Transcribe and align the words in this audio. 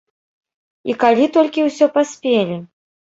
І 0.91 0.95
калі 1.05 1.25
толькі 1.35 1.67
ўсё 1.69 1.85
паспелі? 1.99 2.57